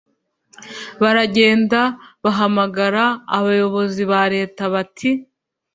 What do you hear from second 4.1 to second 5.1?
ba Leta bati